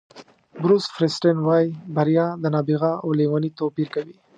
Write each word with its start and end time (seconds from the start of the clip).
بروس 0.61 0.85
فیریسټن 0.95 1.35
وایي 1.47 1.69
بریا 1.95 2.25
د 2.41 2.43
نابغه 2.53 2.91
او 3.03 3.07
لېوني 3.17 3.49
توپیر 3.59 3.87
کوي. 3.95 4.15